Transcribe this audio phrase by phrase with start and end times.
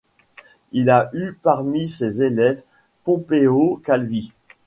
[0.71, 2.63] Il a eu parmi ses élèves
[3.03, 4.33] Pompeo Calvi.